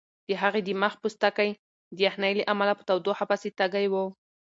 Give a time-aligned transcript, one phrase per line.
[0.27, 1.49] د هغې د مخ پوستکی
[1.95, 3.95] د یخنۍ له امله په تودوخه پسې تږی و.